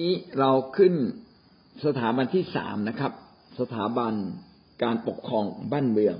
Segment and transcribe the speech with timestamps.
[0.00, 0.94] นี้เราขึ้น
[1.86, 3.12] สถาบันที่สามนะครับ
[3.60, 4.14] สถาบัน
[4.82, 6.16] การปกครองบ้านเมือง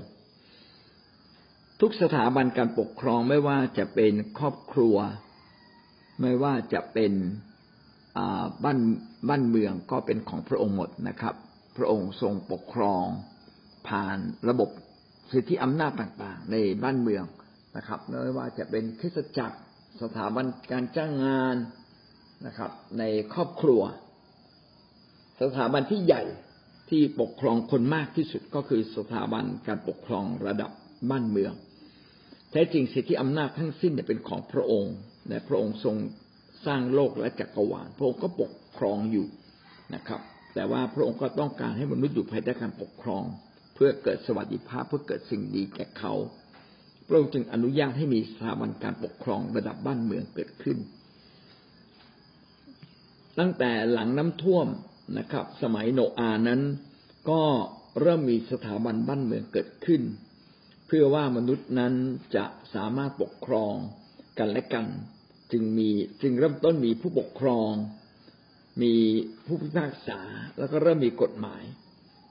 [1.81, 4.95] ทุกสถาบันการปกครองไม่ว่าจะเป็นครอบครัว
[6.21, 7.13] ไม่ว่าจะเป็น
[8.63, 8.79] บ้าน
[9.29, 11.35] บ้านเมืองก็เป็นของพระองค์หมดนะครับ
[11.77, 13.05] พระองค์ทรงปกครอง
[13.87, 14.17] ผ่าน
[14.49, 14.69] ระบบ
[15.31, 17.23] สิทธิอำนาจต่างๆ ในบ้านเมือง
[17.77, 19.57] นะครับ ไม่ว่าจะเป็นคริสตจักร
[20.01, 21.57] สถาบันการจ้างงาน
[22.47, 23.81] นะครับ ในครอบครัว
[25.41, 26.23] สถาบันที่ใหญ่
[26.89, 30.71] ที่ปกครองคนมากที่สุดก็คือสถาบันการปกครองระดับ
[31.09, 31.53] บ้านเมือง
[32.51, 34.95] แท้จริงสิทธิอำนาจทั้งสิ้นเป็นของพระองค์
[35.29, 35.95] และพระองค์ทรง
[36.65, 39.27] สร้างโลกและจักรวาลพระองค์ก็ปกครองอยู่
[39.95, 40.21] นะครับ
[40.53, 43.23] แต่ว่าพระองค์ก็ต้องการให้มนุษย์อยู่ภายใต้การปกครอง
[43.73, 46.13] เพื่อเกิดสวัสดิภาพเพื่อเกิดสิ่งดีแก่เขา
[47.07, 50.77] พระองค์จึงอนุญาตให้มีสถาบันการปกครองระดับบ้านเมืองเกิดขึ้น
[53.39, 54.67] ตั้งแต่หลังน้ำท่วม
[55.17, 56.61] นะครับ สมัยโนอานั้น
[57.29, 57.41] ก็
[58.01, 60.01] เริ่มมีสถาบันบ้านเมืองเกิดขึ้น
[60.87, 61.93] เพื่อว่ามนุษย์นั้น
[62.35, 63.73] จะสามารถปกครอง
[64.39, 64.85] กันและกัน
[65.51, 65.89] จึงมี
[66.21, 67.71] จึงเริ่มต้นมีผู้ปกครอง
[68.81, 68.93] มี
[69.45, 70.19] ผู้พิพากษา
[70.57, 71.63] แล้วก็เริ่มมีกฎหมาย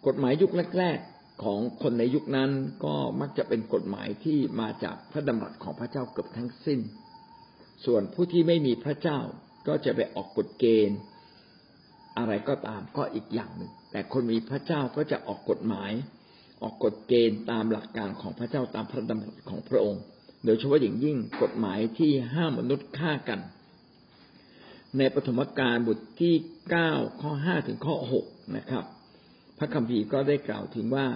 [0.06, 2.50] กฎหมายยุคแรก ๆ ของคนในยุคนั้น
[2.84, 6.80] ก็มักจะเป็นกฎหมายที่มาจากพระดำรัสของพระเจ้าเกือบทั้งสิ้น
[7.84, 9.18] ส่วนผู้ที่ไม่มีพระเจ้า
[9.66, 10.98] ก็จะไปออกกฎเกณฑ์
[12.18, 15.92] อะไรก็ตามก็อีกอย่างหนึ่ง แต่คนมีพระเจ้าก็จะออกกฎหมาย
[16.62, 20.02] ออกกฎเกณฑ์ตามหลักการของพระเจ้าตามพระดำรัสของพระองค์
[20.44, 23.40] โดยเฉพาะอย่างยิ่งกฎหมายที่ห้ามมนุษย์ฆ่ากัน
[24.98, 26.34] ในปฐมกาลบทที่
[26.70, 28.26] เก้าข้อห้าถึงข้อหก
[28.56, 28.84] นะครับ
[29.58, 31.06] พระคัมภีร์ก็ได้กล่าวถึงว่า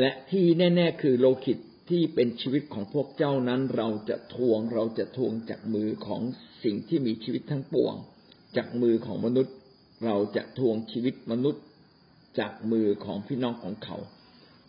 [0.00, 1.58] และที่แน่ ๆ คือโลคิต
[1.92, 6.22] ที่เป็นชีวิตของพวกเจ้านั้น เราจะทวงเราจะทวงจากมือของ
[6.64, 7.94] สิ่งที่มีชีวิตทั้งปวง
[8.56, 9.54] จากมือของมนุษย์
[10.04, 11.62] เราจะทวงชีวิตมนุษย์
[12.38, 13.96] จากมือของพี่น้องของเขา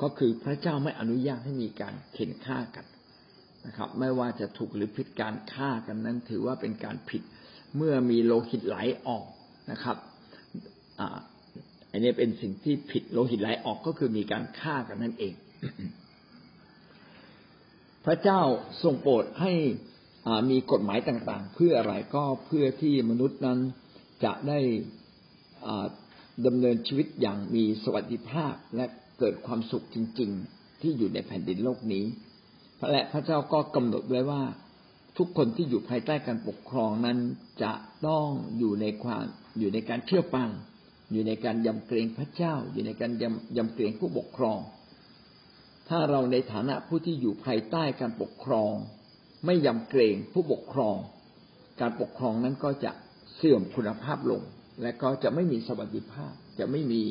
[0.01, 2.85] ก็คือพระเจ้าไม่อนุญาตให้มีการเข็นฆ่ากัน
[3.65, 7.21] นะครับ ไม่ว่าจะถูกหรือผิดการฆ่ากันนั้น ถือว่าเป็นการผิด
[7.77, 8.77] เมื่อมีโลหิตไหล
[9.07, 9.25] ออก
[9.71, 9.97] นะครับ
[10.99, 11.17] อ่า
[11.91, 15.33] อันนี้เป็นสิ่งที่ผิดโลหิตไหลออกก็คือมีการฆ่ากันนั่นเอง
[18.05, 18.41] พระเจ้า
[18.83, 19.53] ทรงโปรดให้
[20.49, 23.59] มีกฎหมายต่างๆ เพื่ออะไรก็เพื่อที่มนุษย์นั้น
[24.23, 24.59] จะได้
[26.45, 28.85] ดำเนินชีวิตอย่างมีสวัสดิภาพและ
[29.19, 32.05] เกิดความสุขจริง ๆ ที่อยู่ในแผ่นดินโลกนี้
[32.91, 34.43] และพระเจ้าก็กำหนดไว้ว่า
[35.17, 37.17] ทุกคนที่อยู่ภายใต้การปกครองนั้น
[37.63, 37.73] จะ
[38.07, 38.27] ต้อง
[38.57, 39.23] อยู่ในความ
[39.59, 40.49] อยู่ในการเชื่อฟัง
[41.11, 44.59] อยู่ในการยำเกรงพระเจ้า อยู่ในการยำยำเกรงผู้ปกครอง
[45.89, 48.73] ถ้าเราในฐานะผู้ที่อยู่ภายใต้การปกครอง
[49.45, 50.95] ไม่ยำเกรงผู้ปกครอง
[51.81, 52.91] การปกครองนั้นก็จะ
[53.35, 54.41] เสื่อมคุณภาพลง
[54.81, 57.01] และก็จะไม่มีสวัสดิภาพ จะไม่มี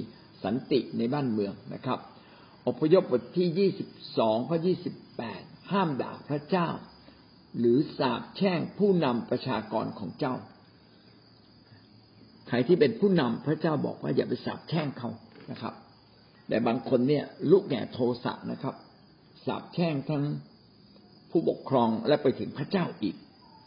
[0.45, 1.99] สันติในบ้านเมืองนะครับ
[2.67, 3.89] อพยพบทที่ยี่สิบ
[4.19, 6.69] สองข้อยี่สิบแปดห้ามด่าพระเจ้า
[7.59, 10.35] หรือสาบแช่งผู้นำประชากรของเจ้า
[12.49, 15.11] ใครที่เป็นผู้นำพระเจ้าบอกว่าอย่าไปสาบแช่งเขา
[15.51, 15.75] นะครับ
[16.53, 18.75] แต่บางคนเนี่ยลุกแง่โทสะนะครับ
[19.47, 20.25] สาบแช่งทั้ง
[21.31, 23.17] ผู้ปกครองและไปถึงพระเจ้าอีก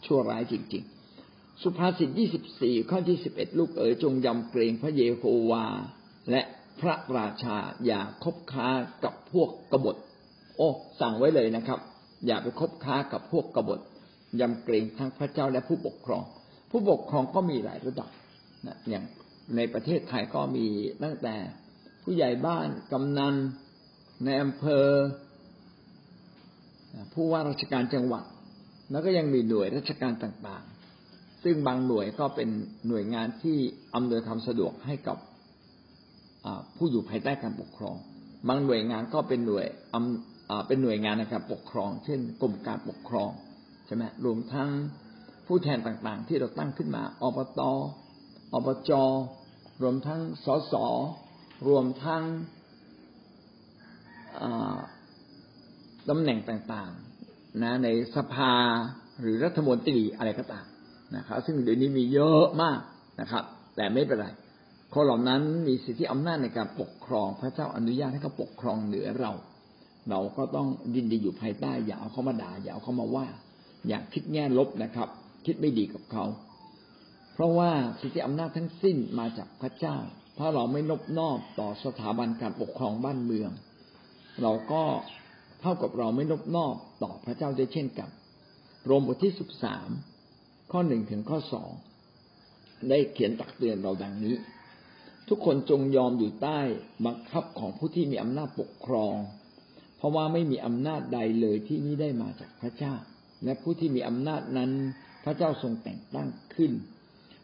[0.06, 0.84] ชั่วร้ายจริง
[1.22, 5.66] ๆ สุภาษิตยี่สิบสี่ข้อที่สิบเอ็ดลูกเอ๋ยจงยำเกรงพระเยโฮวา
[6.30, 6.42] และ
[6.80, 8.68] พระราชาอย่าคบค้า
[9.04, 9.96] กับพวกกบฏ
[10.56, 10.68] โอ้
[11.00, 11.80] สั่งไว้เลยนะครับ
[12.26, 13.80] อย่าไปคบค้ากับพวกกบฏ
[14.40, 16.22] ยำเกรงทั้งพระเจ้าและผู้ปกครอง
[16.70, 18.10] ผู้ปกครองก็มีหลายระดับ
[18.66, 19.04] นะอย่าง
[19.56, 20.66] ในประเทศไทยก็มี
[21.04, 21.36] ตั้งแต่
[22.08, 23.34] ผู้ใหญ่บ้านกำนัน
[24.24, 24.86] ในอำเภอ
[27.14, 28.24] ผู้ว่าราชการจังหวัด
[28.90, 32.48] แล้วก็ยังมีหน่วยราชการต่างๆ ซึ่งบางหน่วยก็เป็น
[32.88, 33.58] หน่วยงานที่
[33.94, 35.18] อำนวยความสะดวกให้กับ
[36.76, 37.96] ผู้อยู่ภายใต้การปกครอง
[38.48, 39.66] บางหน่วยงานก็เป็นหน่วย
[40.66, 43.30] เป็นหน่วยงานในการปกครอง เช่น กรมการปกครอง
[43.86, 44.70] ใช่ไหมรวมทั้ง
[45.46, 47.62] ผู้แทนต่างๆ ที่เราตั้งขึ้นมาอบต
[48.52, 48.90] อบจ
[49.82, 50.74] รวมทั้งสส
[51.66, 52.24] รวมทั้ง
[56.08, 58.52] ตำแหน่งต่างๆนะในสภา
[59.20, 60.66] หรือรัฐมนตรีอะไรก็ตาม
[61.16, 62.78] นะครับ ซึ่งเดี๋ยวนี้มีเยอะมาก
[63.20, 63.44] นะครับ
[63.76, 64.26] แต่ไม่เป็นไร
[64.94, 69.32] คนเหล่านั้นมีสิทธิอำนาจในการปกครอง พระเจ้าอนุญาตให้เขาปกครองเหนือเรา
[70.10, 73.26] เราก็ต้องยินดีอยู่ภายใต้ อย่าเอาเขามาด่าอย่าเอาเขามาว่า
[73.88, 75.08] อย่าคิดแง่ลบนะครับ
[75.46, 76.24] คิดไม่ดีกับเขา
[77.34, 77.70] เพราะว่า
[78.00, 79.96] สิทธิอำนาจทั้งสิ้นมาจากพระเจ้า
[80.38, 83.50] ถ้าเราไม่นบนอบต่อสถาบันการปกครองบ้านเมือง
[84.42, 84.82] เราก็
[85.60, 88.10] เท่ากับเราไม่นบนอบต่อพระเจ้าด้วยเช่นกัน
[88.86, 89.88] โรมบทที่สิบสาม
[90.72, 91.70] ข้อหนึ่งถึงข้อสอง
[92.88, 94.36] ได้เขียนตักเตือนเราดังนี้
[95.28, 96.60] ทุกคนจงยอมอยู่ใต้
[97.06, 99.16] บังคับของผู้ที่มีอำนาจปกครอง
[99.96, 102.94] เพราะว่าไม่มีอำนาจใดเลยที่นี้ได้มาจากพระเจ้า
[103.44, 104.70] และผู้ที่มีอำนาจนั้น
[105.24, 106.72] พระเจ้าทรงแต่งตั้งขึ้น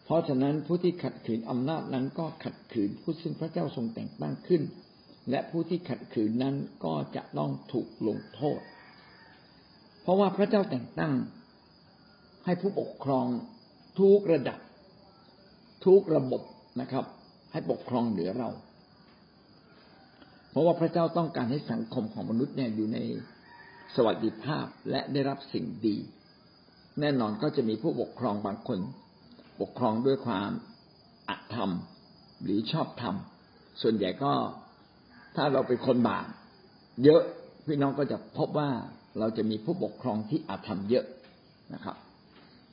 [0.04, 4.62] เพราะฉะนั้นผู้ที่ขัดขืนอำนาจนั้นก็ขัดขืนผู้ซึ่งพระเจ้าทรงแต่งตั้งขึ้น
[5.30, 6.54] และผู้ที่ขัดขืนนั้น
[6.84, 8.60] ก็จะต้องถูกลงโทษ
[10.02, 11.12] เพราะว่าพระเจ้าแต่งตั้ง
[12.44, 13.26] ให้ผู้ปกครอง
[13.98, 14.58] ทุกระดับ
[15.86, 16.42] ทุกระบบ
[16.80, 17.04] นะครับ
[17.52, 18.50] ให้ปกครองเหนือเรา
[20.50, 22.98] เพราะว่าพระเจ้าต้องการให้สังคมของมนุษย์เนี่ยอยู่ใน
[23.94, 25.96] สวัสดิภาพและได้รับสิ่งดี
[27.00, 28.78] แน่นอนก็จะมีผู้ปกครองบางคน
[29.62, 30.50] ปกครองด้วยความ
[31.28, 31.70] อธรรม
[32.42, 33.14] หรือชอบธรรม
[33.82, 34.32] ส่วนใหญ่ก็
[35.36, 36.26] ถ้าเราเป็นคนบาป
[37.04, 37.22] เยอะ
[37.66, 38.70] พี่น้องก็จะพบว่า
[39.18, 41.06] เราจะมีผู้ปกครองที่อธรรมเยอะ
[41.74, 41.96] นะครับ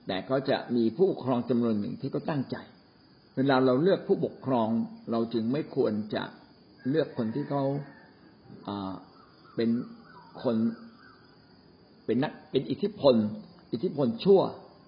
[0.07, 2.57] แต่ก็จะมีผู้ปกครองจำนวนหนึ่งที่ก็ตั้งใจ
[3.35, 4.69] เวลาเราเลือกผู้ปกครอง
[5.12, 6.24] เราจึงไม่ควรจะ
[6.89, 7.63] เลือกคนที่เขา
[9.56, 9.69] เป็น
[10.44, 10.56] คน
[12.06, 13.15] เป็นนักเป็นอิทธิพล
[13.71, 14.42] อิทธิพลชั่ว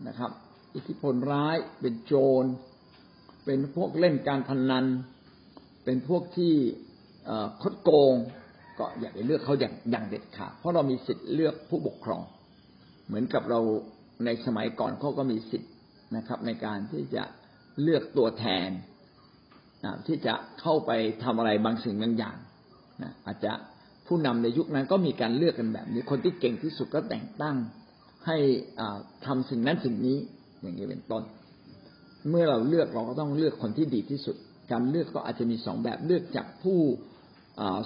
[0.07, 0.31] นะครับ
[0.75, 2.13] อิทธิพลร้ายเป็นโจ
[2.43, 2.45] ร
[3.45, 4.85] เป็นพวกเล่นการพนนัน
[5.85, 6.53] เป็นพวกที่
[7.61, 8.13] คดโกง
[8.79, 12.23] ก็อย่าไปเลือกเขาอย่างอย่างเด็ดขาดเพราะเรามีสิทธิ์เลือกผู้ปกครอง
[13.07, 13.59] เหมือนกับเรา
[14.25, 15.71] ในสมัยก่อนเขาก็มีสิทธิ์
[16.15, 17.23] นะครับ ในการที่จะ
[17.81, 18.69] เลือกตัวแทน
[19.85, 20.91] นะที่จะเข้าไป
[21.23, 22.37] ทำอะไรบางสิ่งบางอย่าง
[23.01, 23.53] นะอาจจะ
[24.07, 27.57] ผู้นำในยุคนั้นก็มีการเลือกกันแบบนี้ คนที่เก่งที่สุดก็แต่งตั้ง
[28.27, 28.37] ให้
[29.25, 30.17] ทำสิ่งนั้นสิ่งนี้
[30.61, 31.23] อย่างนี้เป็นต้น
[32.29, 34.35] เมื่อเราเลือกเราก็ต้องเลือกคนที่ดีที่สุด
[34.71, 36.79] การเลือกก็อาจจะมีสองแบบเลือกจากผู้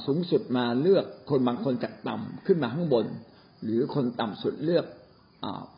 [0.05, 3.05] สูงสุดมาเลือกคนบางคนจากต่ำขึ้นมาข้างบน
[3.63, 4.85] หรือคนต่ำสุดเลือก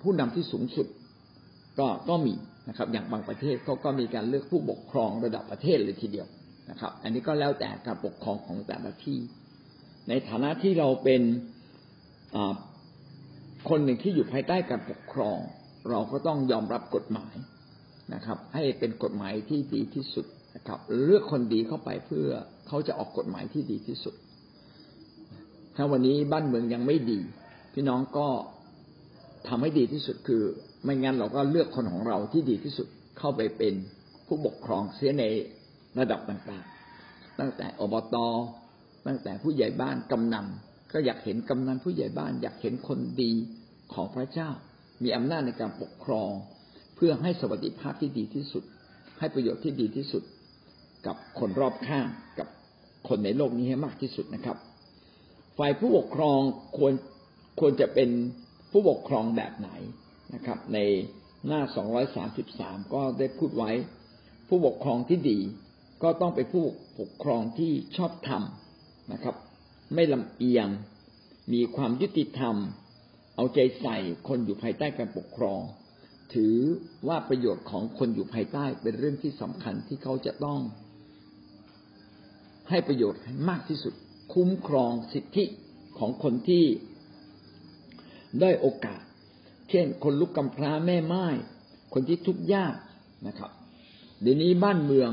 [0.02, 0.88] ผู้นำที่สูงสุด
[1.80, 2.34] ก็ก็มี
[2.70, 6.28] นะครับ อย่างบางประเทศเขาก็มีการเลือกผู้ปกครองระดับประเทศเลยทีเดียว
[6.70, 9.20] นะครับ อันนี้ก็แล้วแต่การปกครองของแต่ละที่
[10.10, 11.22] ในฐานะที่เราเป็น
[13.70, 15.40] คนหนึ่งที่อยู่ภายใต้การปกครอง
[15.90, 17.36] เราก็ต้องยอมรับกฎหมาย
[18.14, 20.26] นะครับ ให้เป็นกฎหมายที่ดีที่สุด
[20.56, 22.28] นะครับเลือกคนดีเข้าไปเพื่อ
[22.68, 24.16] เขาจะออกกฎหมายที่ดีที่สุด
[25.76, 27.20] ถ้าวันนี้บ้านเมืองยังไม่ดี
[27.74, 28.28] พี่น้องก็
[29.48, 30.44] ทำให้ดีที่สุดคือ
[30.84, 32.88] ไม่งั้นเราก็เลือกคนของเราที่ดีที่สุด
[33.20, 33.74] เข้าไปเป็น
[34.28, 35.24] ผู้ปกครองเสียใน
[36.00, 38.16] ระดับต่างๆ ตั้งแต่อบต
[39.08, 40.46] ตั้งแต่ผู้ใหญ่บ้านกำนัน
[40.94, 43.32] ก็อยากเห็นกำนันผู้ใหญ่บ้าน อยากเห็นคนดี
[43.94, 44.50] ของพระเจ้า
[45.04, 46.32] มีอำนาจในการปกครอง
[46.96, 48.64] เพื่อให้สวัสดิภาพที่ดีที่สุด
[49.20, 50.24] ให้ประโยชน์ที่ดีที่สุด
[51.06, 52.08] กับคนรอบข้าง
[52.40, 52.48] กับ
[53.08, 54.58] คนในโลกนี้ให้มากที่สุดนะครับ
[55.58, 56.40] ฝ่ายผู้ปกครอง
[56.78, 56.94] ควร
[57.60, 58.10] ควรจะเป็น
[58.72, 59.70] ผู้ปกครองแบบไหน
[60.34, 60.80] นะครับ ใน
[61.48, 61.62] หน้า
[62.28, 63.72] 233 ก็ได้พูดไว้
[64.48, 65.40] ผู้ปกครองที่ดี
[66.04, 66.66] ก็ต้องเป็นผู้
[67.00, 68.44] ปกครองที่ชอบธรรม
[69.14, 69.36] นะครับ
[69.94, 70.68] ไม่ลำเอียง
[71.54, 72.56] มีความยุติธรรม
[73.38, 73.98] เอาใจใส่
[74.28, 75.62] คนอยู่ภายใต้การปกครอง
[76.34, 76.58] ถือ
[77.08, 80.60] ว่าประโยชน์ของคนอยู่ภายใต้เป็นเรื่องที่สำคัญที่เขาจะต้อง
[82.70, 83.94] ให้ประโยชน์ให้มากที่สุด
[84.34, 85.46] คุ้มครองสิทธิ
[86.00, 86.66] ของคนที่
[88.42, 89.02] ได้โอกาส
[89.70, 91.28] เช่น คนลุกกำพร้าแม่ไม้
[91.94, 92.76] คนที่ทุกข์ยาก
[93.28, 93.52] นะครับ
[94.22, 95.12] เดี๋ยวนี้บ้านเมือง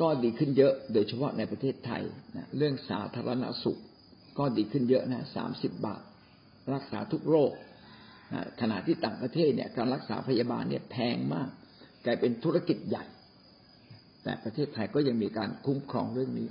[0.00, 2.02] ก็ดีขึ้นเยอะ โดยเฉพาะในประเทศไทย
[2.36, 3.80] นะเรื่องสาธารณสุข
[4.38, 6.02] ก็ดีขึ้นเยอะนะสามสิบบาท
[6.74, 7.52] รักษาทุกโรค
[8.60, 11.48] ขณะที่ต่างประเทศเนี่ยการรักษาพยาบาลเนี่ยแพงมาก
[12.04, 13.04] กลายเป็นธุรกิจใหญ่
[14.22, 16.48] แต่ประเทศไทยก็ยังมีการคุ้มครองเรื่องนี้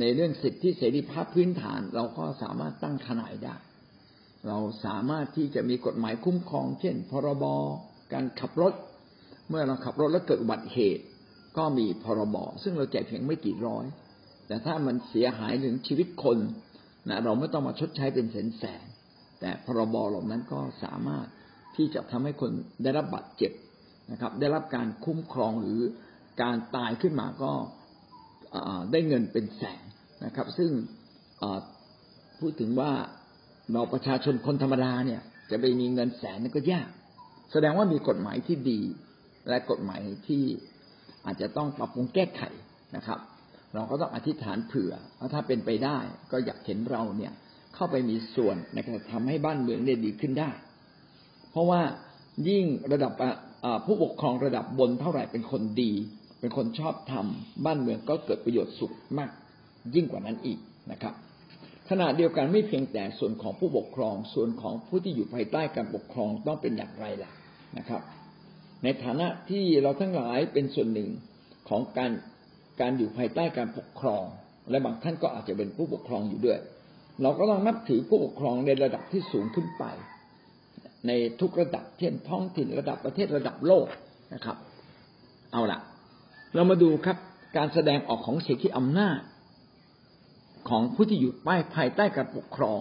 [0.00, 3.56] ในเรื่องสิทธิเสรีภาพพื้นฐาน เราก็สามารถตั้งขนายได้
[4.48, 7.44] เราสามารถที่จะมีกฎหมายคุ้มครอง เช่น พรบ
[8.12, 8.74] การขับรถ
[9.48, 11.04] เมื่อเราขับรถแล้วเกิดอุบัติเหตุ
[11.56, 13.84] ก็มีพรบซึ่งเราจ่ายเพียงไม่กี่ร้อย
[14.46, 16.38] แต่ถ้ามันเสียหายถึงชีวิตคน
[17.08, 18.84] นะเราไม่ต้องมาชดใช้เป็นแสนแสน
[19.44, 21.26] แต่พรบเหล่านั้นก็สามารถ
[21.76, 22.50] ที่จะทำให้คน
[22.82, 23.52] ได้รับบาดเจ็บ
[24.12, 25.78] นะครับ ได้รับการคุ้มครองหรือ
[26.42, 27.52] การตายขึ้นมาก็
[28.92, 29.84] ได้เงินเป็นแสน
[30.24, 30.70] นะครับ ซึ่ง
[32.40, 32.92] พูดถึงว่า
[33.72, 35.20] เราประชาชนคนธรรมดาเนี่ย
[35.50, 36.88] จะไปมีเงินแสนนี่ก็ยาก
[37.52, 38.80] แสดงว่ามีกฎหมายที่ดี
[39.48, 40.44] และกฎหมายที่
[41.26, 42.42] อาจจะต้องปรับปรุงแก้ไข
[42.96, 43.18] นะครับ
[43.74, 45.98] เราก็ต้องอธิษฐานเผื่อว่าถ้าเป็นไปได้
[46.32, 47.32] ก็อยากเห็นเราเนี่ย
[47.74, 50.50] เข้าไปมีส่วนในการทำให้บ้านเมืองเนี่ยดีขึ้นได้
[51.50, 51.80] เพราะว่า
[52.48, 53.12] ยิ่งระดับ
[53.86, 55.92] ผู้ปกครองระดับบนเท่าไหร่เป็นคนดี
[56.40, 59.30] เป็นคนชอบทำบ้านเมืองก็เกิดประโยชน์สุขมาก
[59.94, 60.58] ยิ่งกว่านั้นอีก
[60.92, 61.14] นะครับ
[61.90, 67.30] ขณะเดียวกันไม่เพียงแต่ส่วนของผู้ปกครอง ส่วนของผู้ที่อยู่ภายใต้การปกครองต้องเป็นอย่างไรล่ะ
[67.78, 68.00] นะครับ
[68.82, 71.10] ในฐานะที่เราทั้งหลายเป็นส่วนหนึ่ง
[71.68, 72.12] ของการ
[72.80, 74.24] การอยู่ภายใต้การปกครอง
[74.70, 76.58] และบางท่านก็อาจจะเป็นผู้ปกครองอยู่ด้วย
[77.22, 79.84] เราก็ต้องนับถือผู้ปกครองในระดับที่สูงขึ้นไป
[81.06, 83.86] ในทุกระดับเช่นท้องถิ่นระดับประเทศระดับโลก
[84.34, 84.56] นะครับ
[85.52, 85.80] เอาละ
[86.54, 87.16] เรามาดูครับ
[87.56, 89.20] การแสดงออกของสิทธิอำนาจ
[90.68, 92.80] ของผู้ที่อยู่ป้ภายใต้การปกครอง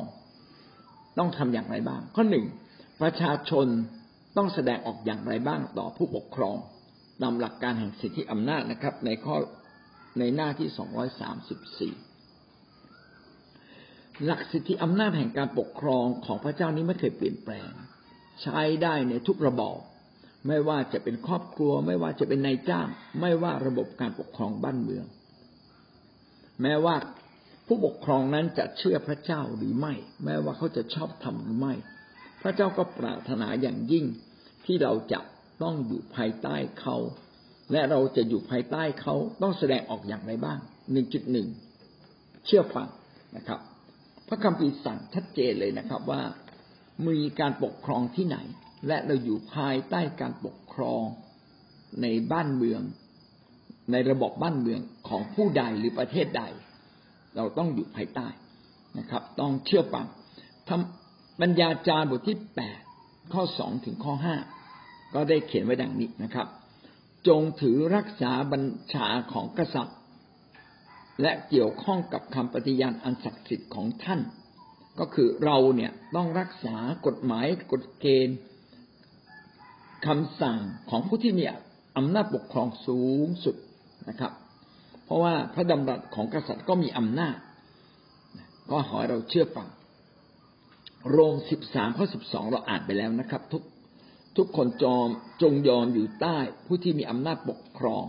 [1.18, 2.46] ต้องทำอย่างไรบ้าง ข้อหนึ่ง
[3.02, 3.68] ประชาชน
[4.38, 6.58] ต้องแสดงออกอย่างไรบ้างต่อผู้ปกครอง
[7.22, 9.36] ตามหลักการแห่งสิทธิอำนาจนะครับ ในข้อ
[10.20, 11.94] ในหน้าที่สองร้อยสามสิบสี่
[14.26, 17.70] หลักสิทธิอำนาจแห่งการปกครองของพระเจ้านี้ไม่เคยเปลี่ยนแปลง
[18.42, 19.80] ใช้ได้ในทุกระบอบ
[20.48, 22.88] ไม่ว่าจะเป็นครอบครัว ไม่ว่าจะเป็นนายจ้าง
[23.22, 25.06] ไม่ว่าระบบการปกครองบ้านเมือง
[26.62, 26.96] แม้ว่า
[27.68, 29.94] ผู้ปกครองนั้นจะเชื่อพระเจ้าหรือไม่
[30.26, 31.74] แม้ว่าเขาจะชอบทำหรือไม่
[32.42, 34.06] พระเจ้าก็ปรารถนาอย่างยิ่ง
[34.66, 35.20] ที่เราจะ
[35.62, 36.98] ต้องอยู่ภายใต้เขา
[37.72, 40.60] และเราจะอยู่ภายใต้เขาต้องแสดงออกอย่างไรบ้าง
[40.92, 41.48] หนึ่งจุดหนึ่ง
[42.46, 42.88] เชื่อฟัง
[43.38, 43.60] นะครับ
[44.28, 46.22] พระคัมภีร์สั่งชัดเจนเลยนะครับว่า
[47.08, 48.38] มีการปกครองที่ไหน
[48.88, 51.04] และเราอยู่ภายใต้การปกครอง
[52.02, 52.82] ในบ้านเมือง
[53.92, 56.44] ในระบบบ้านเมืองของผู้ใดหรือประเทศใด
[57.36, 58.28] เราต้องอยู่ภายใต้
[59.00, 60.08] นะครับ ต้องเชื่อฟัง
[60.70, 62.80] ทำปัญญาจารย์บทที่แปด
[63.34, 64.36] ข้อสองถึงข้อห้า
[65.14, 66.48] ก็ได้เขียนไว้ดังนี้นะครับ
[67.28, 68.64] จงถือรักษาบัญ
[68.94, 69.98] ชาของกษัตริย์
[71.22, 74.22] และเกี่ยวข้องกับคำปฏิญาณอันศักดิ์สิทธิ์ของท่าน
[75.00, 78.38] ก็คือเราเนี่ยต้องรักษากฎหมายกฎเกณฑ์
[80.08, 80.58] คำสั่ง
[80.90, 81.46] ของผู้ที่มี
[81.98, 83.56] อำนาจปกครองสูงสุด
[84.10, 84.32] นะครับ
[85.06, 87.38] เพราะว่าพระดำรัสของกษัตริย์ก็มีอำนาจ
[88.72, 89.68] ก็ขอให้เราเชื่อฟัง
[91.12, 93.64] โรมสิบสามข้อสิบสองเราอ่านไปแล้วนะครับ ทุก
[94.38, 95.08] ทุกคนจอม
[95.42, 98.04] จงยอมอยู่ใต้ผู้ที่มีอำนาจปกครอง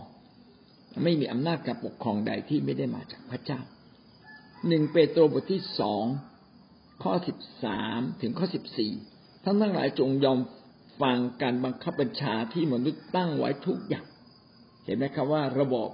[1.02, 3.60] ไม่มีอำนาจการปกครองใดที่ไม่ได้มาจากพระเจ้า
[4.68, 6.04] หนึ่งเปโตรบทที่สอง
[7.02, 8.92] ข้อสิบสามถึงข้อสิบสี่
[9.44, 10.38] ท่านทั้งหลายจงยอม
[11.02, 14.06] ฟังการบังคับบัญชาที่มนุษย์ตั้งไว้ทุกอย่าง
[14.84, 15.88] เห็นไหมครับว่าระบอบ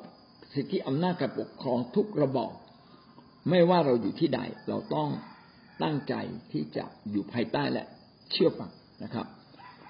[0.54, 2.52] สิทธิอำนาจการปกครองทุกระบอบ
[3.50, 5.08] ไม่ว่าเราอยู่ที่ใดเราต้อง
[5.82, 6.14] ตั้งใจ
[6.52, 7.84] ที่จะอยู่ภายใต้และ
[8.30, 8.70] เชื่อฟัง
[9.02, 9.26] นะครับ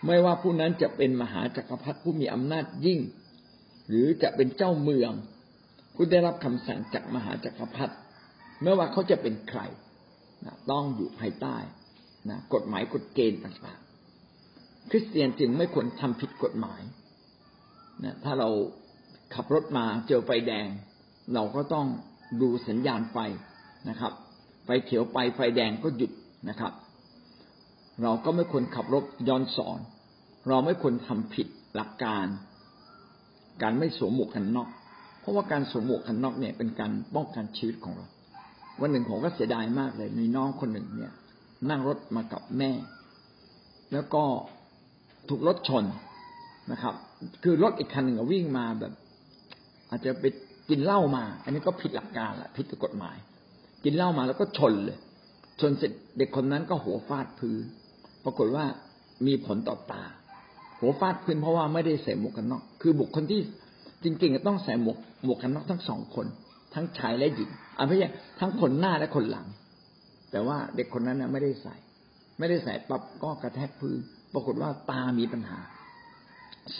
[0.07, 3.01] ไม่ว่าผู้นั้นจะเป็นมหาจักรพรรดิผู้มีอำนาจยิ่ง
[3.91, 5.13] หรือจะเป็นเจ้าเมือง
[5.95, 7.95] ผู้ได้รับคำสั่งจากมหาจักรพรรดิ
[8.63, 9.61] ไม่ว่าเขาจะเป็นใคร
[10.47, 11.57] นะต้องอยู่ภายใต้
[12.31, 16.83] นะกฎหมายกฎเกณฑ์ต่างๆ คริสเตียนจึงไม่ควรทำผิดกฎหมาย
[18.05, 18.49] นะถ้าเรา
[19.35, 20.67] ขับรถมาเจอไฟแดง
[21.35, 21.87] เราก็ต้อง
[22.41, 23.19] ดูสัญญาณไฟ
[23.89, 24.13] นะครับ
[24.65, 26.13] ไฟเขียวไปไฟแดงก็หยุด
[26.49, 26.73] นะครับ
[28.03, 29.79] เราก็ไม่ควรขับรถย้อนสอน
[30.49, 32.27] เราไม่ควรทำผิดหลักการ
[33.63, 34.69] การไม่สวมหมวกกันน็อก
[35.21, 38.07] เพราะว่าการสวมหมวกกันน็อกเนี่ยเป็นการป้องกันชีวิตของเรา
[38.81, 41.13] วันหนึ่งผมก็เสียดายมากเลย มีน้องคนหนึ่งเนี่ย
[41.71, 42.71] นั่งรถมากับแม่
[43.93, 44.23] แล้วก็
[45.29, 45.85] ถูกรถชน
[46.73, 46.95] นะครับ
[47.43, 48.93] คือรถอีกคันหนึ่งวิ่งมาแบบ
[49.91, 50.25] อาจจะไป
[50.69, 53.17] กินเหล้ามา อันนี้ก็ผิดหลักการละผิดกฎหมาย
[53.85, 54.99] กินเหล้ามาแล้วก็ชนเลย
[55.61, 57.65] ชนเสร็จเด็กคนนั้นก็หัวฟาดพื้น
[58.25, 58.65] ปรากฏว่า
[59.27, 60.05] มีผลต่อตา
[60.81, 63.41] หัวฟาดพื้นเพราะว่าไม่ได้ใส่หมวกกันน็อกคือบุคคลที่
[64.05, 66.27] จริงๆต้องใส่หมวกหมวกกันน็อกทั้งสองคน
[66.75, 68.09] ทั้งชายและหญิงอ่าไม่ใช่
[68.41, 69.47] ทั้งคนหน้าและคนหลัง
[70.31, 71.75] แต่ว่าเด็กคนนั้นนะไม่ได้ใส่
[72.39, 73.99] ไม่ได้ใส่ปั๊บก็กระแทกพื้น
[74.33, 75.59] ปรากฏว่าตามีปัญหา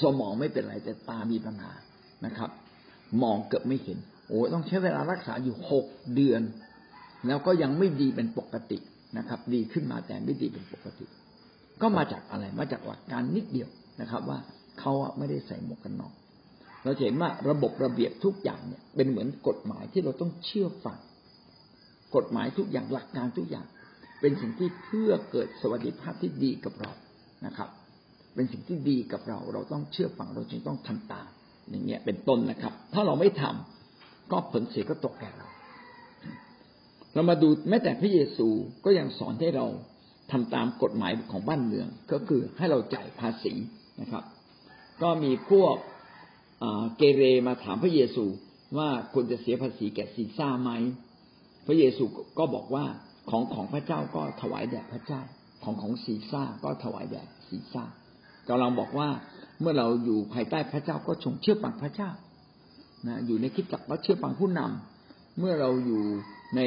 [0.03, 1.73] สมองไม่เป็นไรแต่ตามีปัญหา
[2.27, 2.51] นะครับ
[3.23, 6.43] มองเกือบไม่เห็น โอ้ต้องใช้เวลารักษาอยู่หกเดือน
[7.27, 8.79] แล้วก็ยังไม่ดีเป็นปกติ
[9.19, 11.07] นะครับ ดีขึ้นมาแต่ไม่ดีเป็นปกติ
[11.83, 13.69] ก็มาจากอะไรมาจากหลักการนิดเดียว
[14.01, 14.39] นะครับ ว่า
[14.81, 16.13] เขาไม่ได้ใส่หมวกกันน็อก
[16.85, 20.99] เราเห็นว่าระบบระเบียบทุกอย่างเนี่ย เป็นเหมือนกฎหมายที่เราต้องเชื่อฟัง
[22.17, 23.67] กฎหมายทุกอย่างหลักการทุกอย่าง
[24.21, 26.93] เป็นสิ่งที่เพื่อเกิดสวัสดิภาพที่ดีกับเรา
[27.47, 27.69] นะครับ
[28.35, 31.29] เป็นสิ่งที่ดีกับเรา เราต้องเชื่อฟังเราจึงต้องทำตาม
[31.71, 35.49] อย่างเงี้ยเป็นต้นนะครับ ถ้าเราไม่ทำก็ผลเสียก็ตกแก่เรา
[37.15, 38.49] เรามาดูแม้แต่พระเยซู
[38.85, 39.67] ก็ยังสอนให้เรา
[40.31, 43.53] ทำตามกฎหมายของบ้านเมือง ก็คือให้เราจ่ายภาษี
[44.01, 44.25] นะครับ
[45.03, 45.75] ก็มีพวก
[46.97, 48.25] เกเรมาถามพระเยซู
[48.79, 50.71] ว่าควรจะเสียภาษีแก่ซีซ่าไหม
[51.67, 52.05] พระเยซู
[52.39, 52.85] ก็บอกว่า
[53.31, 55.21] ของของพระเจ้าก็ถวายแด่พระเจ้า
[55.65, 57.85] ของของซีซ่าก็ถวายแด่ซีซ่า
[58.49, 59.09] กำลังบอกว่า
[59.61, 62.11] เมื่อเราอยู่ภายใต้พระเจ้าก็ชงเชื่อฟังพระเจ้า
[63.07, 66.03] นะอยู่ในคิดจักก็เชื่อฟังผู้นำเมื่อเราอยู่
[66.57, 66.61] ใน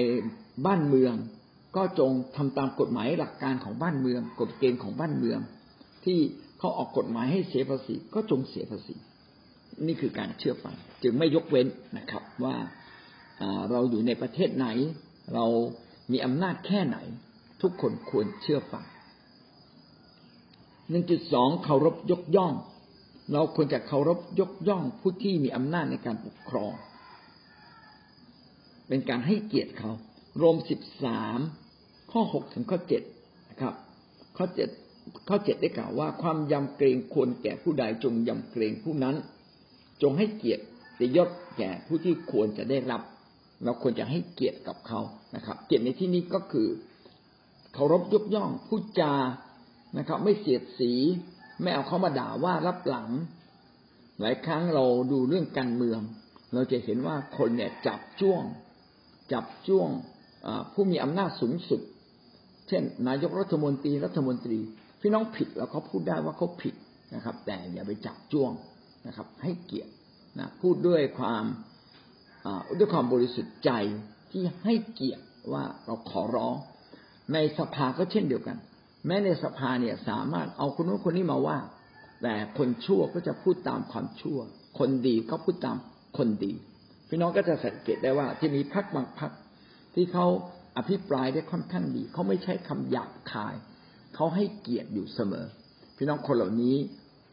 [0.66, 1.14] บ้านเมือง
[1.76, 5.40] ก็จงทำตามกฎหมายหลักการของบ้านเมือง กฎเกณฑ์ของบ้านเมือง
[6.06, 6.20] ที่
[6.64, 8.96] เขาออกกฎหมายให้เสียภาษีก็จงเสียภาษี
[9.88, 11.68] นี่คือการเชื่อฟังจึงไม่ยกเว้น
[11.98, 12.56] นะครับว่า
[13.72, 14.68] เราอยู่ในประเทศไหน
[15.34, 15.46] เรา
[16.12, 16.98] มีอำนาจแค่ไหน
[17.62, 18.84] ทุกคนควรเชื่อฟัง
[20.90, 22.54] หนึ่งจุดสองเคารพยกย่อง
[23.34, 26.74] เราควรจะเคารพยกย่องผู้ที่มีอำนาจในการปกครอง
[28.88, 29.92] เป็นการให้เกียรติเขา
[30.38, 31.40] โรมสิบสาม
[32.12, 33.04] ข้อหกถึงข้อเจ็ด
[33.50, 33.74] นะครับ
[34.38, 34.70] ข้อเจ็ด
[35.28, 39.16] ข้อเจ็ดได้กล่าวว่า ความยำเกรงควรแก่ผู้ใดจงยำเกรงผู้นั้น
[40.02, 43.02] จงให้เกียรติยศแก่ผู้ที่ควรจะได้รับ
[43.64, 45.02] เราควรจะให้เกียรติกับเขา
[45.36, 46.68] นะครับ เกียรติในที่นี้ก็คือ
[47.74, 49.14] เคารพยกย่องพูดจา
[49.98, 50.92] นะครับ ไม่เสียดสี
[51.62, 53.10] ไม่เอาเขามาด่าว่ารับหลัง
[54.20, 56.00] หลายครั้งเราดูเรื่องการเมือง
[56.54, 58.44] เราจะเห็นว่าคนเนี่ยจับจ้วง
[59.32, 59.90] จับจ้วง
[60.74, 61.82] ผู้มีอำนาจสูงสุด
[62.68, 64.60] เช่น นายกรัฐมนตรีรัฐมนตรี
[65.06, 66.76] พี่น้องผิดแล้วเขาพูดได้ว่าเขาผิด
[67.16, 68.52] นะครับ แต่อย่าไปจับจ้วง
[69.08, 69.92] นะครับ ให้เกียรติ
[70.40, 71.44] นะพูดด้วยความ
[72.78, 73.72] ด้วยความบริสุทธิ์ใจ
[74.32, 76.56] ที่ให้เกียรติว่าเราขอร้อง
[77.34, 78.58] ในสภาก็เช่นเดียวกัน
[79.08, 81.58] แม้ในสภาเนี่ยสามารถเอาคนนู้นคนนี้มาว่า
[82.22, 84.40] แต่คนชั่วก็จะพูดตามความชั่ว
[84.80, 85.78] คนดีก็พูดตาม
[86.18, 86.54] คนดี
[87.10, 89.32] พี่น้องก็จะสังเกตได้ว่า ที่มีพักบางพัก
[89.96, 90.26] ที่เขา
[90.78, 93.56] อภิปรายได้ค่อนข้างดีเขาไม่ใช้คำหยาบคาย
[94.16, 95.46] เขาให้เกียรติอยู่เสมอ
[95.98, 96.76] พี่น้องคนเหล่านี้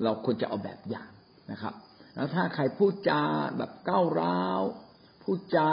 [0.02, 1.10] เราควรจะเอาแบบอย่าง
[1.50, 1.75] นะครับ
[2.14, 3.22] แล้วถ้าใครพูดจา
[3.56, 4.60] แบบก้าวร้าว
[5.22, 5.68] พูดจา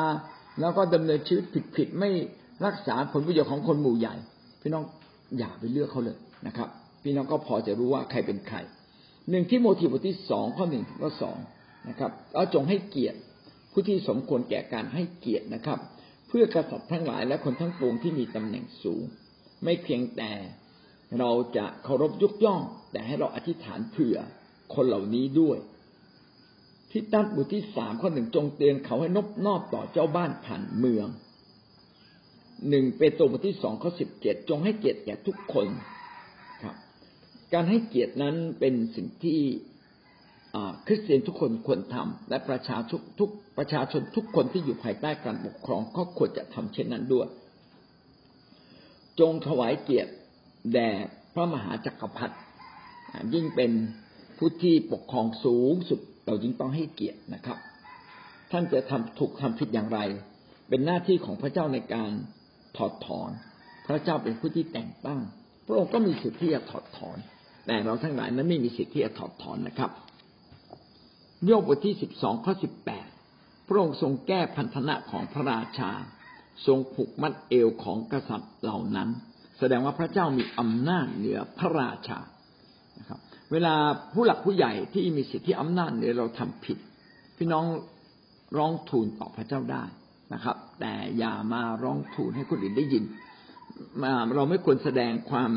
[0.60, 1.46] แล้วก็ดำเนินชีวิต
[1.76, 2.10] ผิดๆไม่
[2.66, 4.16] รักษาผลประโยชน์ของคนหมู่ใหญ่
[4.62, 4.84] พี่น้อง
[5.38, 6.70] อย่าไปเลือกเขาเลยนะครับ
[7.04, 8.58] พี่น้องก็พอจะรู้ว่าใครเป็นใคร
[9.30, 11.38] หนึ่งที่โมทีบทที่สองข้อหนึ่งข้อสอง
[11.90, 13.18] นะครับเอาจงให้เกียรติ
[13.72, 15.80] ผู้ที่สมควรแก่การให้เกียรตินะครับ
[16.28, 19.02] เพื่อกษัตริย์ทั้งหลายและคนทั้งปวงที่มีตำแหน่งสูง
[19.64, 20.32] ไม่เพียงแต่
[21.20, 22.62] เราจะเคารพยกย่อง
[22.92, 24.18] แต่ให้เราอธิษฐานเผื่อ
[24.74, 25.58] คนเหล่านี้ด้วย
[26.92, 31.08] ที่ตั้งบทที่สามข้อหนึ่งจงเตือนเขาให้นบนอบต่อเจ้าบ้านผ่านเมือง
[32.70, 35.68] หนึ่งเปโตรบทที่สองข้อสิบเจ็ดจงให้เกียรติแก่ทุกคน
[36.64, 36.76] ครับ
[37.54, 39.40] การให้เกียรตินั้นเป็นสิ่งที่
[40.86, 47.28] คริสเตียนทุกคนควรทำและประชาชนทุกประชาชนทุกคนที่อยู่ภายใต้การปกครองก็ควรจะทำเช่นนั้นด้วย
[49.20, 50.12] จงถวายเกียรติ
[50.74, 50.90] แด่
[51.34, 52.36] พระมหาจักรพรรดิ
[53.34, 53.72] ยิ่งเป็น
[54.38, 57.58] ผู้ที่ปกครองสูงสุดเรายิ่งต้องให้เกียรตินะครับ
[58.52, 60.00] ท่านจะทำถูกทำผิดอย่างไร
[60.70, 62.12] เป็นหน้าที่ของพระเจ้าในการ
[62.78, 63.30] ถอดถอน
[63.88, 65.22] พระเจ้าเป็นผู้ที่แต่งตั้ง
[65.66, 67.18] พระองค์ก็มีสิทธิ์ที่จะถอดถอน
[67.66, 69.92] แต่เราทั้งหลายนั้นไม่มีสิทธิ์ที่จะถอดถอนนะครับ
[71.46, 73.08] โยบบทที่สิบสองข้อสิบแปด
[73.68, 75.92] พระองค์ทรงแก้พันธนะของพระราชา
[76.66, 79.10] ทรงผูกมัดเอวของกษัตริย์เหล่านั้น
[79.60, 82.20] แสดงว่าพระเจ้ามีอำนาจเหนือพระราชา
[83.00, 83.20] นะครับ
[83.52, 83.76] เวลา
[84.14, 86.78] ผู้หลักผู้ใหญ่ที่มีสิทธิอำนาจเหนี่ยเราทำผิด
[87.38, 87.66] พี่น้อง
[88.58, 89.84] ร้องทูลต่อพระเจ้าได้
[90.34, 93.04] นะครับ แต่อย่ามาร้องทูลให้คนอื่นได้ยิน
[94.36, 95.52] เราไม่ควรแสดงความ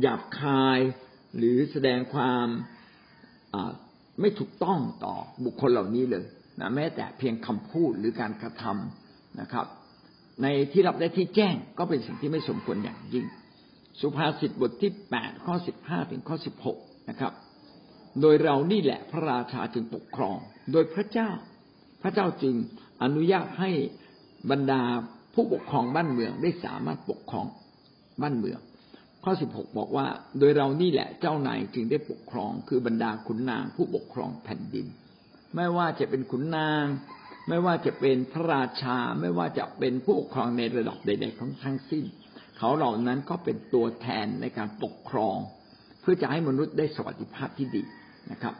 [0.00, 0.78] หยาบคาย
[1.36, 2.46] หรือแสดงความ
[4.20, 6.24] ไม่ถูกต้องต่อบุคคลเหล่านี้เลย
[6.60, 9.66] นะแม้แต่เพียงคำพูดหรือการกระทำนะครับ
[10.42, 13.26] ในที่รับได้ที่แจ้งก็เป็นสิ่งที่ไม่สมควรอย่างยิ่ง
[14.00, 17.32] สุภาษิตบทที่แปดข้อสิบห้าถึงข้อสิบหกนะครับ
[18.20, 20.36] โดยเรานี่แหละพระราชาจึงปกครอง
[20.72, 21.30] โดยพระเจ้า
[22.02, 22.54] พระเจ้าจึง
[23.02, 23.70] อนุญาตให้
[24.50, 24.82] บรรดา
[25.34, 27.46] ผู้ปกครองบ้านเมืองได้สามารถปกครอง
[28.22, 28.60] บ้านเมือง
[29.24, 30.06] ข้อสิบหกบอกว่า
[30.38, 34.86] โดยเรานี่แหละเจ้านายจึงได้ปกครอง คือบรรดาขุนนางผู้ปกครองแผ่นดิน
[35.54, 36.84] ไม่ว่าจะเป็นขุนนาง
[37.48, 42.04] ไม่ว่าจะเป็นพระราชาไม่ว่าจะเป็นผู้ปกครองในระดับใดๆทั้งทั้งสิ้น
[42.58, 45.36] เขาเหล่านั้นก็เป็นตัวแทนในการปกครอง
[46.00, 47.82] เพื่อจะให้มนุษย์ได้สวัสดิภาพที่ดี
[48.32, 48.54] นะครับ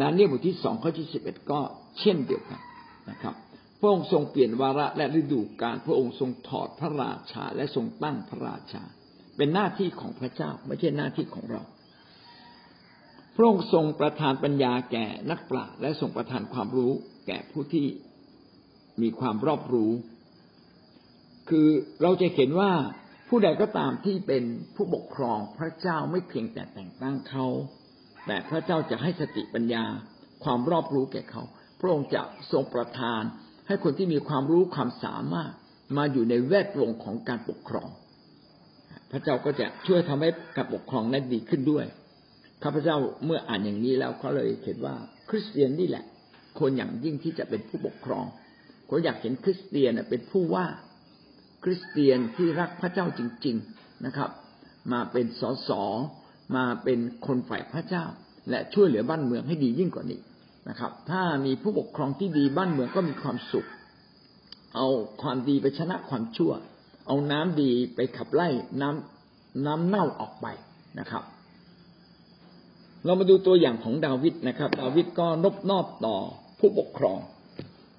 [0.00, 1.60] ดานเนียบทที่สองข้อที่สิบเอ็ดก็
[2.00, 2.60] เช่นเดียวกัน
[3.10, 3.34] นะครับ
[3.80, 8.82] พระองค์ทรงเปลี่ยนวาระและฤดูกาลพระองค์ทรงถอดพระราชาและทรงตั้งพระราชา
[9.36, 11.62] เป็นหน้าที่ของพระเจ้าไม่ใช่หน้าที่ของเรา
[13.40, 16.92] ระองค์ทรงประทานปัญญาแก่นักปราชญ์และทรงประทานความรู้
[17.26, 17.86] แก่ผู้ที่
[19.02, 19.92] มีความรอบรู้
[21.48, 21.68] คือ
[22.02, 22.72] เราจะเห็นว่า
[23.28, 24.44] ผู้ใดก็ตามที่เป็น
[24.76, 27.46] ผู้ปกครองพระเจ้าไม่เพียงแต่แต่งตั้งเขา
[28.26, 29.84] แต่พระเจ้าจะให้สติปัญญา
[30.44, 31.42] ความรอบรู้แก่เขา
[31.80, 32.22] พระองค์จะ
[32.52, 33.22] ทรงประทาน
[33.66, 35.52] ให้คนที่มีความรู้ความสามารถ
[35.96, 37.88] มาอยู่ในแวดวงของการปกครอง
[39.10, 41.86] พระเจ้าก็จะช่วยทำให้การปกครองนั้นดีขึ้นด้วย
[42.62, 44.94] ข้าพเจ้าเมื่ออ่านอย่างนี้แล้วก็เลยเห็นว่า
[45.28, 46.04] คริสเตียนนี่แหละ
[46.58, 48.24] คนอย่างยิ่งที่จะเป็นผู้ปกครอง
[48.88, 50.66] ผมอยากเห็นคริสเตียนเป็นผู้ว่า
[51.64, 54.30] คริสเตียนที่รักพระเจ้าจริง ๆนะครับ
[54.92, 55.70] มาเป็นสส
[56.56, 58.04] มาเป็นคนฝ่ายพระเจ้า
[58.50, 60.20] และช่วยเหลือบ้านเมืองให้ดียิ่งกว่านี้
[60.68, 63.66] นะครับ ถ้ามีผู้ปกครองที่ดีบ้านเมืองก็มีความสุข
[64.74, 64.86] เอา
[65.22, 66.52] ความดีไปชนะความชั่ว
[67.06, 68.48] เอาน้ำดีไปขับไล่
[68.80, 70.46] น้ำน้ำเน่าออกไป
[70.98, 71.22] นะครับ
[73.04, 76.16] เรามาดูตัวอย่างของดาวิดนะครับ ดาวิดก็นบนอบต่อ
[76.58, 77.18] ผู้ปกครอง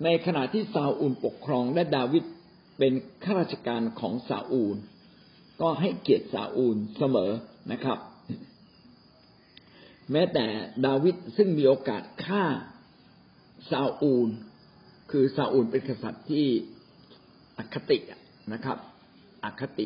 [0.04, 2.24] ในขณะที่ซาอูลปกครองและดาวิด
[2.78, 4.76] เป็นข้าราชการของซาอูล
[5.62, 7.32] ก็ให้เกียรติซาอูลเสมอ
[7.72, 7.98] นะครับ
[10.12, 10.46] แม้แต่
[10.86, 12.44] ดาวิดซึ่งมีโอกาสฆ่า
[13.72, 14.30] ซาอูล
[15.12, 16.46] คือซาอูลเป็นกษัตริย์ที่
[17.58, 17.98] อคติ
[18.54, 18.78] นะครับ
[19.46, 19.86] อคติ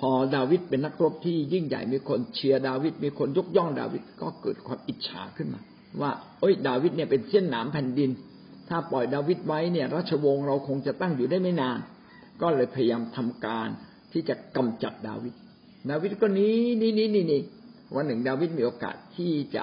[0.00, 5.60] พอดาวิดเป็นนักรบที่ยิ่งใหญ่มีคนเชียร์ดาวิดมีคนยกย่องดาวิดก็เกิดความอิจฉาขึ้นมา
[6.00, 8.10] ว่า เอ้ย ดาวิดเนี่ยเป็นเส้นหนามแผ่นดิน
[8.68, 11.78] ถ้าปล่อยดาวิดไว้เนี่ยราชวงศ์เราคงจะตั้งอยู่ได้ไม่นาน
[12.42, 13.68] ก็เลยพยายามทำการ
[14.12, 15.34] ที่จะกำจัดดาวิด
[15.90, 17.42] ดาวิดก็นี้นี่นี่นี่นี่
[17.94, 19.62] วันหนึ่งดาวิดมีโอกาสที่จะ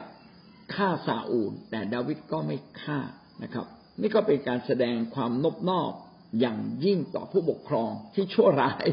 [0.73, 2.99] ฆ่าซาอูล แต่ดาวิดก็ไม่ฆ่า
[3.43, 3.65] นะครับ
[4.01, 5.91] นี่ก็เป็นการแสดงความนบนอบ
[6.39, 8.85] อย่างยิ่งต่อผู้ปกครองที่ชั่วร้าย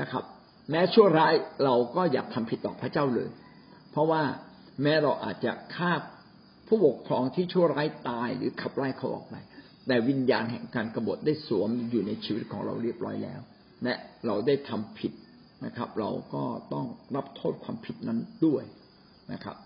[0.00, 0.24] นะครับ
[0.70, 3.30] แม้ชั่วร้ายเราก็อยากทำผิดต่อพระเจ้าเลย
[3.90, 4.22] เพราะว่า
[4.82, 5.92] แม้เราอาจจะฆ่า
[6.68, 9.34] ผู้ปกครองที่ชั่วร้ายตายหรือขับไล่เขาออกไป
[9.86, 13.40] แต่วิญญาณแห่งการกบฏได้สวมอยู่ในชีวิตของเราเรียบร้อยแล้ว
[13.84, 13.94] และ
[14.26, 15.12] เราได้ทำผิด
[15.64, 18.64] นะครับ เราก็ต้องรับโทษความผิดนั้นด้วย
[19.32, 19.56] นะครับ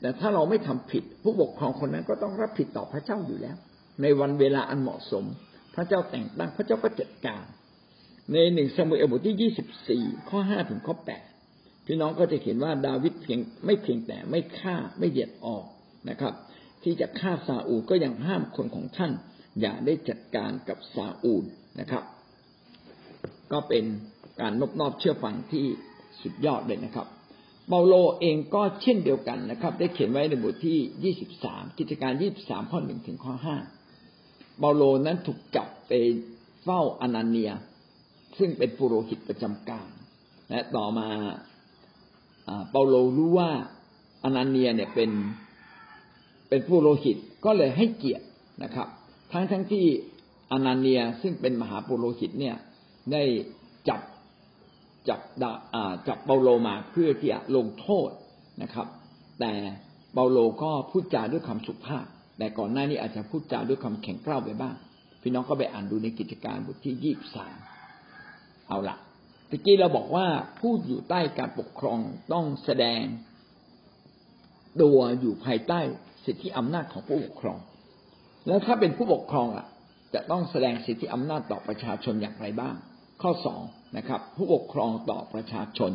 [0.00, 3.56] แต่ถ้าเราไม่ทำผิด ผู้ปกครองคนนั้นก็ต้องรับผิดต่อพระเจ้าอยู่แล้ว
[4.02, 5.24] ในวันเวลาอันเหมาะสม
[5.74, 7.44] พระเจ้าแต่งตั้งพระเจ้าก็จัดการ
[8.32, 11.24] ในหนึ่งสมุเอลบทที่ยี่สิบสี่ข้อห้าถึงข้อแปด
[11.86, 15.64] พี่น้องก็จะเห็นว่าดาวิดเพียงไม่เพียงแต่ไม่ฆ่าไม่เหยียดออก
[16.10, 16.34] นะครับ
[16.82, 19.12] ที่จะฆ่าซาอูลก็ยังห้ามคนของท่าน
[19.60, 21.44] อย่าได้จัดการกับซาอูล
[21.80, 22.04] นะครับ
[23.52, 23.84] ก็เป็น
[24.40, 25.66] การนบนอบเชื่อฟังที่
[26.22, 27.06] สุดยอดเลยนะครับ
[27.68, 33.56] เปาโลเองก็เช่นเดียวกันนะครับ ได้เขียนไว้ในบทที่ยี่สิบสามกิจการยี่สิบสามข้อหนึ่งถึงข้อห้า
[34.58, 35.92] เปาโลนั้นถูกจับไป
[36.62, 37.50] เฝ้าอนาเนีย
[38.38, 39.88] ซึ่งเป็นปุโรหิตประจำการ
[40.50, 41.08] และต่อมา
[42.70, 43.50] เปาโลรู้ว่า
[44.24, 45.10] อนาเนียเนี่ยเป็น
[46.48, 48.26] เป็นปุโรหิตก็เลยให้เกียรติ
[48.62, 48.88] นะครับ
[49.32, 49.86] ทั้งทั้งที่
[50.52, 52.56] อนาเนียซึ่งเป็นมหาปุโรหิตเนี่ย
[53.12, 53.22] ได้
[53.88, 54.00] จับ
[55.08, 55.20] จับ
[56.08, 58.10] จับเปาโลมาเพื่อที่จะลงโทษ
[58.62, 58.86] นะครับ
[59.40, 59.52] แต่
[60.12, 62.06] เปาโลก็พูดจาด้วยคำสุภาพ
[62.38, 64.74] แต่ก่อนหน้านี้อาจจะพูดจาด้วยคำแข็งกร้าวไปบ้าง
[65.22, 67.56] พี่น้องก็ไปอ่านดูในกิจการบทที่ยี่สิบสาม
[68.68, 68.96] เอาละ
[69.50, 70.26] ตะกี้เราบอกว่า
[70.58, 71.98] ผู้อยู่ใต้การปกครอง
[72.32, 73.02] ต้องแสดง
[74.82, 75.80] ตัวอยู่ภายใต้
[76.24, 77.58] สิทธิอำนาจของผู้ปกครอง
[78.46, 79.66] แล้วถ้าเป็นผู้ปกครองอะ
[80.14, 82.74] จะต้องแสดงสิทธิอำนาจต่อประชาชนอย่างไรบ้าง
[83.22, 83.60] ข้อสอง
[83.96, 85.92] นะครับ ผู้ปกครองต่อประชาชน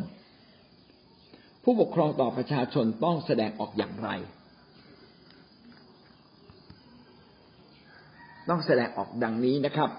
[1.64, 4.10] ผู้ปกครองต่อประชาชนต้องแสดงออกอย่างไร
[8.50, 9.90] ต้องแสดงออกดังนี้นะครับ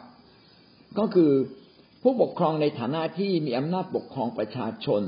[0.98, 1.30] ก็คือ
[2.02, 5.02] ผู้ปกครองในฐานะที่มีอำนาจปกครองประชาชน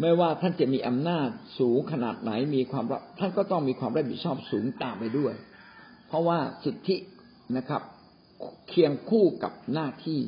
[0.00, 5.34] ไม่ว่าท่านจะมีอำนาจสูงขนาดไหนมีความรับท่านก็ต้องมีความรับผิดชอบสูงตามไปด้วย
[6.08, 6.96] เพราะว่าสิทธิ
[7.56, 7.82] นะครับ
[8.68, 10.20] เคียงคู่กับหน้าที่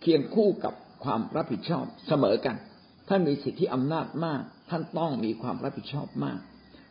[0.00, 0.74] เคียงคู่กับ
[1.04, 2.56] ความรับผิดชอบเสมอกัน
[3.08, 6.38] ท่านมีสิทธิอำนาจมาก ท่านต้องมีความรับผิดชอบมาก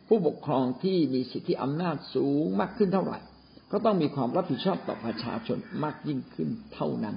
[0.08, 3.18] ผู้ปกครองที่มีสิทธิอำนาจสูงมากขึ้นเท่าไหร่
[3.72, 7.16] ก็ต้องมีความรับผิดชอบต่อประชาชนมากยิ่งขึ้นเท่านั้น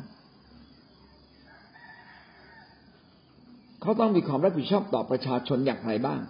[3.81, 6.21] เขาต้องมีความรับผิดชอบต่อประชาชนอย่างไรบ้าง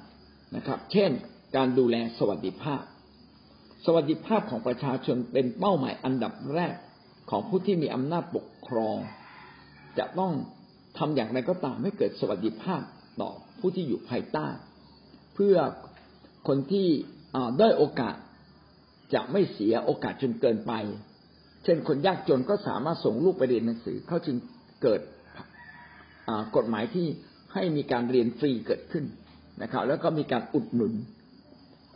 [0.55, 1.11] นะครับ เช่น
[1.55, 2.83] การดูแลสวัสดิภาพ
[3.85, 6.75] สวัสดิภาพของประชาชนเป็นเป้าหมายอันดับแรก
[7.29, 8.97] ของผู้ที่มีอำนาจปกครอง
[9.97, 10.33] จะต้อง
[10.97, 12.81] ทำอย่างไรก็ตามให้เกิดสวัสดิภาพ
[13.21, 14.47] ต่อผู้ที่อยู่ภายใต้
[15.35, 15.55] เพื่อ
[16.47, 16.87] คนที่
[17.59, 18.15] ได้โอกาส
[19.13, 20.73] จะไม่เสียโอกาสจนเกินไป
[21.63, 24.37] เช่นคนยากจนก็สามารถส่งลูกไปเรียนหนังสือ เขาจึง
[24.83, 25.01] เกิด
[26.55, 27.07] กฎหมายที่
[27.53, 29.05] ให้มีการเรียนฟรีเกิดขึ้น
[29.61, 30.93] นะครับ แล้วก็มีการอุดหนุน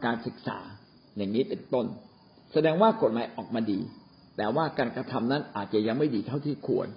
[0.05, 0.59] การศึกษา
[1.17, 1.85] อย่างนี้เป็นต้น
[2.53, 3.79] แสดงว่ากฎหมายออกมาดี
[4.37, 6.87] แต่ว่าการกระทำนั้นอาจจะยังไม่ดีเท่าที่ควร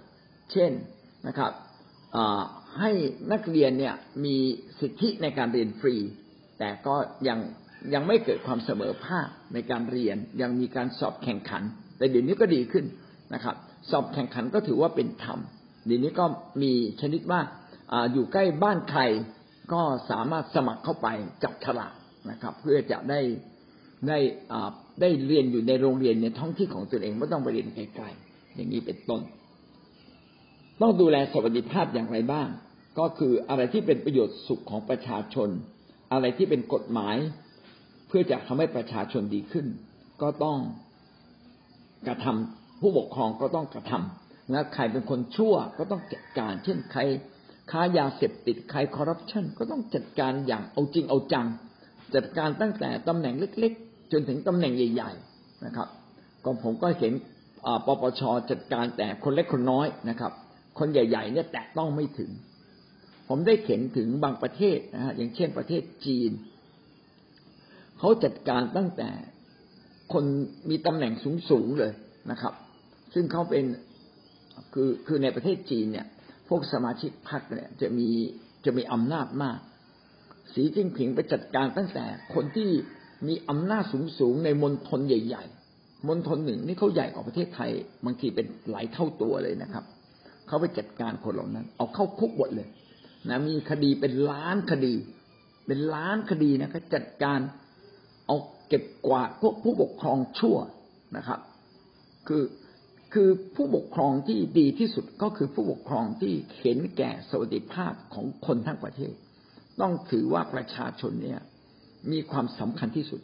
[0.52, 0.72] เช่น
[1.26, 1.52] นะครับ
[2.78, 2.90] ให้
[3.32, 4.36] นักเรียนเนี่ยมี
[4.80, 5.96] สิทธิในการเรียนฟรี
[6.58, 6.94] แต่ก็
[7.28, 7.38] ยัง
[7.94, 11.62] ยังไม่เกิดความเสมอภาคในการเรียนยังมีการสอบแข่งขัน
[11.98, 12.84] แต่เดี๋ยวนี้ก็ดีขึ้น
[13.34, 13.56] นะครับ
[13.90, 15.38] สอบแข่งขันก็ถือว่าเป็นธรรม
[15.86, 16.24] เดี๋ยวนี้ก็
[16.62, 17.40] มีชนิดว่า
[18.12, 19.02] อยู่ใกล้บ้านใคร
[19.72, 21.08] ก็สามารถสมัครเข้าไป
[21.42, 21.94] จับฉลาก
[22.30, 23.20] นะครับ เพื่อจะได้
[24.08, 24.18] ได้
[25.00, 29.20] ได้เรียนอยู่ในโรงเรียนในท้องที่ของตัวเองไม่ต้องไปเรียนไกลๆอย่างนี้เป็นต้น
[30.80, 32.48] ต้องดูแลสวัสดิภาพอย่างไรบ้าง
[32.98, 35.48] ก็คืออะไรที่เป็นประโยชน์สุขของประชาชน
[36.12, 37.16] อะไรที่เป็นกฎหมาย
[38.08, 39.66] เพื่อจะทำให้ประชาชนดีขึ้น
[40.22, 40.58] ก็ต้อง
[42.06, 47.00] กระทำผู้ปกครองก็ต้องกระทำและใครเป็นคนชั่วก็ต้องจัดการ เช่นใคร
[47.70, 51.46] ค้ายาเสพติดใครคอร์รัปชันก็ต้องจัดการอย่างเอาจริงเอาจัง
[52.14, 55.88] จัดการตั้งแต่ตำแหน่งเล็ก ๆ จนถึงตำแหน่งใหญ่ ๆนะครับ
[56.44, 57.12] ก็ผมก็เห็น
[57.86, 60.32] ปปชจัดการแต่คนเล็กคนน้อยนะครับ
[60.78, 62.30] คนใหญ่ ๆ เนี่ยแตะต้องไม่ถึง
[63.28, 66.30] ผมได้เห็นถึงบางประเทศนะฮะอย่างเช่นประเทศจีน
[67.98, 69.08] เขาจัดการตั้งแต่
[70.12, 70.24] คน
[70.70, 71.12] มีตำแหน่ง
[71.50, 71.92] สูงๆเลย
[72.30, 72.54] นะครับ
[73.14, 73.64] ซึ่งเขาเป็น
[74.72, 76.06] คือคือในประเทศจีนเนี่ย
[76.48, 78.08] พวกสมาชิกพรรคเนี่ย จะมี
[78.64, 79.58] จะมีอำนาจมาก
[80.54, 82.04] สีจิ้งผิงไปจัดการตั้งแต่
[82.34, 82.70] คนที่
[83.28, 83.84] มีอำนาจ
[84.18, 85.44] สูงๆในมณฑลใหญ่
[85.76, 87.70] ๆมณฑลหนึ่งนี่เขาใหญ่กว่าประเทศไทย
[88.04, 89.84] บางทีเป็นหลายเท่าตัวเลยนะครับ
[90.46, 92.68] เขาไปจัดการคนเหล่านั้น เอาเข้าคุกหมดเลย
[93.28, 94.94] นะมีคดีเป็นล้านคดี
[95.66, 97.40] เป็นล้านคดีนะก็จัดการ
[98.26, 98.36] เอา
[98.68, 100.56] เก็บกวาดพวกผู้ปกครองชั่ว
[101.16, 101.40] นะครับ
[102.28, 102.42] คือ
[103.14, 109.12] คือผู้ปกครองที่ดีที่สุดก็คือผู้ปกครองที่เห็นแก่สวัสดิภาพของคนทั้งประเทศ
[109.80, 111.40] ต้องถือว่าประชาชนเนี่ย
[112.12, 113.20] มีความสำคัญที่สุด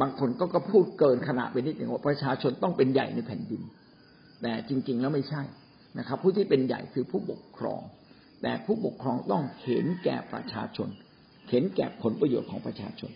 [0.00, 3.62] บางคนก็ก็พูดเกินขนาดไปนิดหนึ่งว่าประชาชนต้องเป็นใหญ่ในแผ่นดิน
[4.42, 5.42] แต่จริง ๆ แล้วไม่ใช่
[5.98, 7.80] นะครับ ผู้ที่เป็นใหญ่คือผู้ปกครอง
[8.42, 10.88] แต่ผู้ปกครองต้องเห็นแก่ประชาชน
[11.50, 13.10] เห็นแก่ผลประโยชน์ของประชาชน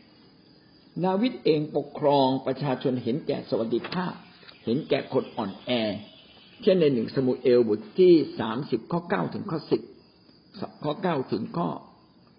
[1.04, 4.14] นาวิดเองปกครองประชาชนเห็นแก่สวัสดิภาพ
[4.64, 5.70] เห็นแก่คนอ่อนแอ
[6.62, 9.82] เช่นในหนึ่งสมุเอลบทที่สามสิบข้อเก้าถึงข้อสิบ
[10.84, 11.68] ข้อเก้าถึงข้อ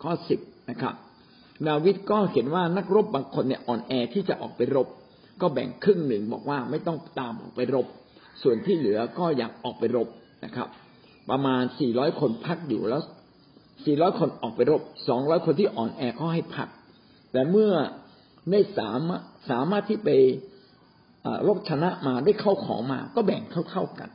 [0.03, 0.95] ข้อสิบนะครับ
[1.67, 4.87] นาวิดก็เห็นว่านักรบบางคนเนี่ยอ่อนแอที่จะออกไปรบ
[5.41, 7.87] ก็แบ่งครึ่งหนึ่งบอกว่าไม่ต้องตามออกไปรบ
[8.41, 10.07] ส่วนที่เหลือก็อยากออกไปรบ
[10.45, 10.67] นะครับ
[11.29, 13.03] ประมาณสี่ร้อยคนพักอยู่แล้ว
[13.85, 16.69] สี่ร้อยคนออกไปรบสองร้อยคนที่อ่อนแอก็ให้พัก
[17.31, 17.71] แต่เมื่อ
[18.49, 20.09] ไม่สามารถสามารถที่ไป
[21.47, 24.09] รบชนะมาได้เข้าของมา ก็แบ่งเท่าๆกัน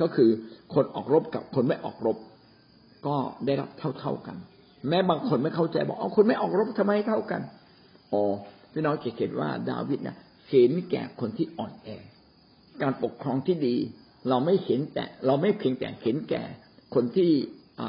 [0.00, 0.30] ก็คือ
[0.74, 2.16] คนออกรบกับคนไม่ออกรบ
[3.06, 4.36] ก็ได้รับเท่าๆกัน
[4.88, 7.40] แม้บางคนไม่เข้าใจบอกเอาคนไม่ออกรบทำไมเท่ากัน
[8.12, 8.22] อ๋อ
[8.72, 10.16] พี่น้องจะเห็นว่าดาวิดนะ
[10.50, 11.88] เห็นแก่คนที่อ่อนแอ
[12.82, 13.76] การปกครองที่ดี
[14.28, 16.42] เราไม่เห็นแต่เราไม่เพียงแต่เห็นแก่
[16.94, 17.30] คนที่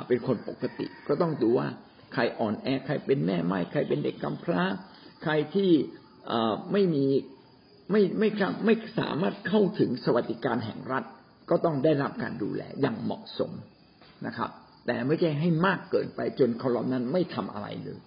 [0.07, 1.67] เป็นคนปกติ ก็ต้องดูว่า
[2.13, 4.63] ใครอ่อนแอ ใครเป็นแม่ไม้ใครเป็นเด็กกำพร้า
[5.23, 5.71] ใครที่
[6.71, 7.05] ไม่มี
[7.91, 8.29] ไม่ไม่
[8.65, 11.03] ไม่สามารถเข้าถึงสวัสดิการแห่งรัฐ
[11.49, 13.51] ก็ต้องได้รับการดูแลอย่างเหมาะสม
[14.25, 14.49] นะครับ
[14.85, 17.99] แต่ไม่ใช่ให้มากเกินไปจนเขาเหล่านั้นไม่ทำอะไรเลย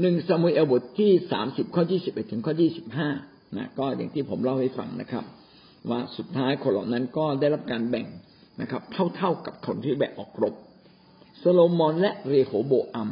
[0.00, 3.08] หนึ่งซามูเอลบทที่สามสิบข้อยี่สิบเอ็ดถึงข้อยี่สิบห้า
[3.56, 5.24] นะก็อย่างที่ผมเล่าให้ฟังนะครับ
[5.90, 8.06] ว่าสุดท้ายคนเหล่านั้นก็ได้รับการแบ่ง
[8.60, 8.82] นะครับ
[9.16, 10.54] เท่าๆกับคนที่แบ่งออกรบ
[11.38, 13.10] โซโลมอนและเรโหโบอัม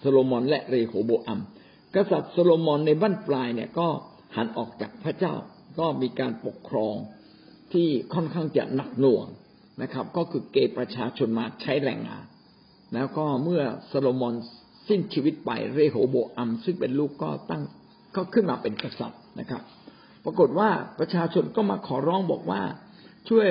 [0.00, 1.40] โซโลมอนและเรโหโบอัม
[1.96, 3.88] กษัตริย์โซโลมอนในบั้นปลายเนี่ยก็
[4.36, 5.34] หันออกจากพระเจ้า
[5.78, 6.94] ก็มีการปกครอง
[7.72, 9.26] ที่ค่อนข้างจะหนักหน่วง
[9.82, 12.24] นะครับ ก็คือเกณฑ์ประชาชนมาใช้แรงงาน
[12.94, 14.34] แล้วก็เมื่อโซโลมอน
[14.88, 17.62] สิ้นชีวิตไปเรโหโบอัมซึ่งเป็นลูกก็ตั้ง
[18.16, 19.62] ก็ขึ้นมาเป็นกษัตริย์นะครับ
[20.24, 22.62] ปรากฏว่าประชาชนก็มาขอร้องบอกว่า
[23.28, 23.46] ช่วย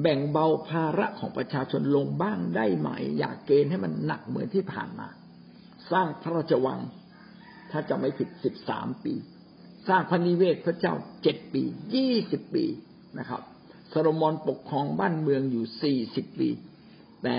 [0.00, 5.08] แบ่งเบาภาระของประชาชนลงบ้างได้ไหม อยากเกณฑ์ให้มันหนักเหมือนที่ผ่านมา
[5.92, 6.80] สร้างพระราชวัง
[7.74, 9.14] ถ้าจะไม่ผิดสิบสามปี
[9.88, 11.62] สร้างพระนิเวศพระเจ้าเจ็ดปี
[11.94, 12.64] ยี่สิบปี
[13.18, 13.42] นะครับ
[13.88, 16.48] โซโลมอนปกครองบ้านเมืองอยู่สี่สิบปี
[17.24, 17.38] แต่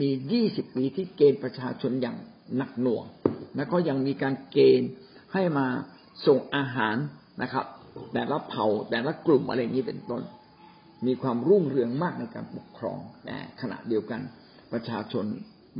[0.00, 2.16] มียี่สิบปีที่เกณฑ์ประชาชนอย่าง
[2.56, 3.04] หนักหน่วง
[3.56, 4.90] แล้วก็ยังมีการเกณฑ์
[5.32, 5.66] ให้มา
[6.26, 6.96] ส่งอาหาร
[7.42, 7.66] นะครับ
[8.12, 10.22] แต่ละเผ่าแต่ละกลุ่มอะไรนี้เป็นต้น
[11.06, 14.20] มีความรุ่งเรืองมากในการปกครองแต่ขณะเดียวกัน
[14.72, 15.24] ประชาชน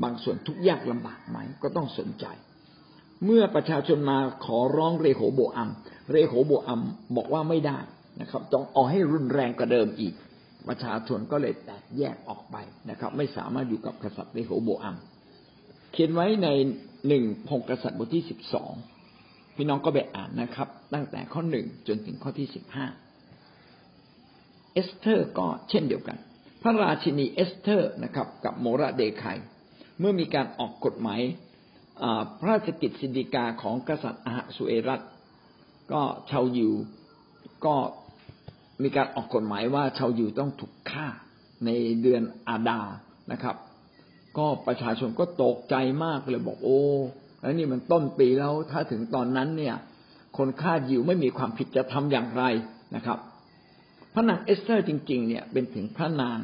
[0.03, 2.27] บางส่วนทุกยากลำบากไหมก็ต้องสนใจ
[3.25, 5.71] เมื่อประชาชนมาขอร้องเรโหโบอัม
[6.11, 6.81] เรโหโบอัม
[7.17, 7.79] บอกว่าไม่ได้
[8.21, 10.15] นะครับต้องเอาให้รุนแรงกว่าเดิมอีก
[10.69, 12.57] ประชาชนก็เลยแตกแยกออกไป
[12.91, 14.97] นะครับ ไม่สามารถอยู่กับกษัตริย์เรโหโบอัม
[15.93, 16.49] เขียนไว้ใน
[17.09, 18.73] หนึ่งพงกษัตริย์บทที่สิบสอง
[19.57, 22.87] พี่น้องก็ไปอ่านนะครับ ตั้งแต่ข้อหนึ่งจนถึงข้อที่สิบห้า
[24.73, 26.17] เอสเธอร์ก็เช่นเดียวกัน
[26.63, 29.39] พระราชินีเอสเธอร์นะครับ กับโมรเดคัย
[29.99, 31.21] เมื่อมีการออกกฎหมาย
[32.39, 35.01] พระราชกิจสินดิกาของกษัตริย์อาหสุเอรัส
[35.93, 36.73] ก็ชาวยิว
[37.65, 37.75] ก็
[38.83, 41.07] มีการออกกฎหมายว่าชาวยิวต้องถูกฆ่า
[41.65, 41.71] ใน
[42.03, 42.81] เดือนอาดา
[43.33, 43.57] นะครับ
[44.39, 46.81] ก็ประชาชนก็ตกใจมากเลยบอกโอ้
[47.41, 49.77] แล้วนี่มันต้นปีแล้วถ้าถึงตอนนั้นเนี่ย
[50.39, 52.45] คนฆ่ายิวไม่มีความผิดจะทำอย่างไร
[52.97, 53.19] นะครับ
[54.15, 56.39] พระนางเอสเธอร์จริง ๆ เนี่ยเป็นถึงพระนาง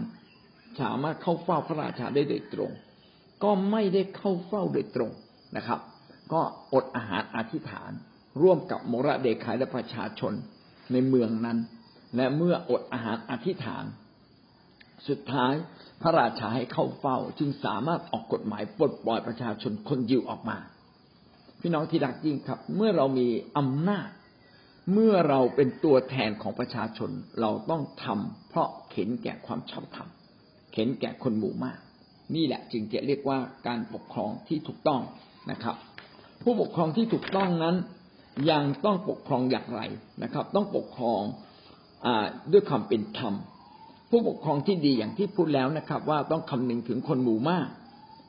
[0.80, 2.70] สามารถเข้าเฝ้าพระราชาได้โดยตรง
[3.42, 5.10] ก็ไม่ได้เข้าเฝ้าโดยตรง
[5.56, 5.80] นะครับ
[6.32, 6.40] ก็
[6.74, 7.90] อดอาหารอธิษฐาน
[8.42, 10.32] ร่วมกับโมระเดคายและประชาชน
[10.92, 11.58] ในเมืองนั้น
[12.16, 13.84] และเมื่ออดอาหารอธิษฐาน
[15.08, 15.54] สุดท้าย
[16.02, 20.58] พระราชาให้เข้าเฝ้า จึงสามารถออกกฎหมายปลดปล่อยประชาชนคนยิวออกมา
[21.60, 23.28] พี่น้องที่รักยิ่งครับ เมื่อเรามี
[23.58, 24.08] อำนาจ
[24.92, 30.08] เมื่อเราเป็นตัวแทนของประชาชนเราต้องทำเพราะเข็นแก่ความชอบธรรม
[30.72, 31.78] เข็นแก่คนหมู่มาก
[32.34, 35.02] นี่แหละจึงจะเรียกว่าการปกครองที่ถูกต้อง
[35.50, 35.76] นะครับ
[36.42, 37.76] ผู้ปกครองที่ถูกต้องนั้น
[38.50, 39.80] ยังต้องปกครองอย่างไร
[40.22, 41.22] นะครับ ต้องปกครอง
[42.06, 42.08] อ
[42.52, 43.34] ด้วยความเป็นธรรม
[44.10, 47.68] ผู้ปกครองที่ดีอย่างที่พูดแล้วนะครับ ว่าต้องคำนึงถึงคนหมู่มาก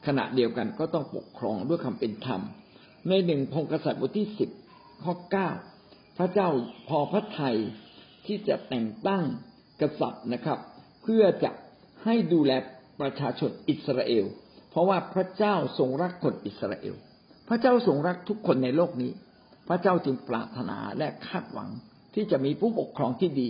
[0.07, 2.41] ขณะเดียวกันก็ต้องปกครองด้วยความเป็นธรรม
[3.09, 4.49] ในหนึ่งพงกษัตริย์บทที่สิบ
[5.03, 5.49] ข้อเก้า
[6.17, 6.49] พระเจ้า
[6.87, 7.57] พอพระทัย
[8.25, 9.23] ที่จะแต่งตั้ง
[9.81, 10.59] กษัตริย์นะครับ
[11.03, 11.51] เพื่อจะ
[12.03, 12.51] ให้ดูแล
[13.01, 14.25] ประชาชนอิสราเอล
[14.77, 16.95] ราะว่าพระเจ้าทรงรักคนอิสราเอล
[17.47, 19.11] พระเจ้าทรงรักทุกคนในโลกนี้
[19.67, 21.69] พระเจ้าจึงปรารถนาและคาดหวัง
[22.15, 23.49] ที่จะมีผู้ปกครองที่ดี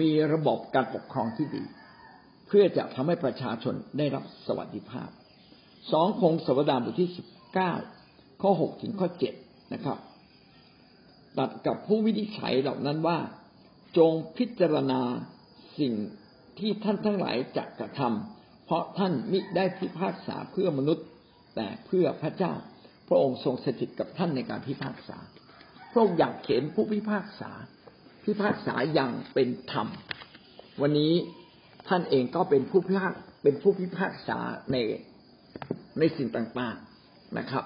[0.00, 1.64] มีระบบการปกครองที่ดี
[2.46, 5.08] เพื่อจะทำให้ประชาชนได้รับสวัสดิภาพ
[5.92, 7.72] สองคงสวดามบทที่สิบเก้า
[8.42, 9.34] ข้อหกถึงข้อเจ็ด
[9.74, 9.98] นะครับ
[11.38, 13.18] ตัดกับผู้วินิจฉัยเหล่านั้นว่า
[13.98, 15.00] จงพิจารณา
[15.78, 15.94] สิ่ง
[16.58, 18.33] ที่ท่านทั้งหลายจะกระทำเพ
[18.74, 21.06] ราะท่านมิได้พิพากษาเพื่อมนุษย์
[21.56, 22.52] แต่เพื่อพระเจ้า
[23.08, 25.18] พระองค์ทรงสถิตกับท่านในการพิพากษา
[25.92, 27.50] พระองค์อยากเข็นผู้พิพากษา
[28.24, 29.88] พิพากษาอย่างเป็นธรรม
[30.82, 31.12] วันนี้
[31.88, 34.38] ท่านเองก็เป็นผู้พิพากเป็นผู้พิพากษา
[34.72, 34.76] ใน
[35.98, 37.64] ในสิ่งต่างๆนะครับ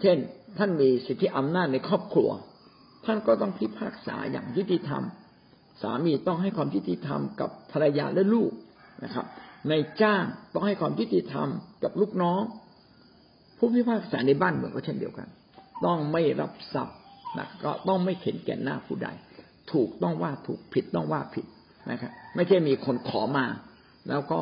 [0.00, 0.18] เช่น
[0.58, 2.30] ท่านมีสิทธิอำนาจในครอบครัว
[3.06, 5.02] ท่านก็ต้องพิพากษาอย่างยุติธรรม
[5.82, 8.52] สามีต้องให้ความยุติธรรมกับภรรยาและลูก
[9.04, 9.26] นะครับ
[9.70, 11.48] ในจ้างต้องให้ความยุติธรรม
[11.82, 12.42] กับลูกน้อง
[13.58, 15.28] ผู้พิพากษาในบ้านเมืองก็เช่นเดียวกัน
[15.86, 16.96] ต้องไม่รับทรัพย์
[17.38, 19.08] นะก็ต้องไม่เข็นแก่นหน้าผู้ใด
[19.72, 21.46] ถูกต้องว่าถูกผิดต้องว่าผิด
[21.90, 23.46] นะครับไม่ใช่มีคนขอมา
[24.08, 24.40] แล้วก็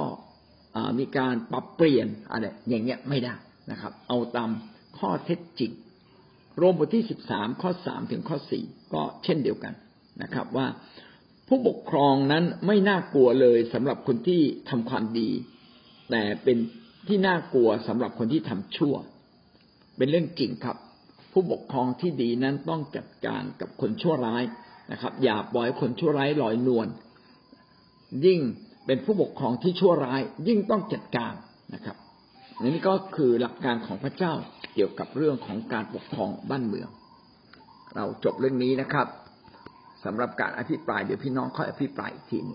[0.98, 3.34] มีการปรับเปลี่ยนอะไรอย่างเงี้ยไม่ได้
[3.70, 4.50] นะครับ เอาตาม
[4.98, 5.72] ข้อเท็จจริง
[6.58, 9.74] โรมบทที่สิบสามข้อสามถึงข้อสี่ก็เช่นเดียวกัน
[10.22, 10.66] นะครับ ว่า
[11.48, 15.30] ผู้ปกครองนั้นไม่น่ากลัวเลยสำหรับคนที่ทำความดี
[16.10, 16.56] แต่เป็น
[17.08, 18.94] ที่น่ากลัวสำหรับคนที่ทำชั่ว
[19.96, 20.76] เป็นเรื่องจริงครับ
[21.32, 24.42] ผู้ปกครองที่ดีนั้นต้องจัดการกับคนชั่วร้าย
[24.92, 26.88] นะครับ อย่าปล่อยคนชั่วร้ายลอยนวล
[28.24, 28.40] ยิ่ง
[28.86, 31.34] เป็นผู้ปกครองที่ชั่วร้าย ยิ่งต้องจัดการ
[31.74, 31.96] นะครับ
[32.62, 34.32] นี่ก็คือหลักการของพระเจ้า
[34.74, 36.88] เกี่ยวกับเรื่องของการปกครองบ้านเมือง
[37.96, 39.06] เราจบเรื่องนี้นะครับ
[40.06, 42.40] สำหรับการอภิปรายเดี๋ยวพี่น้องค่อยอภิปรายอีกที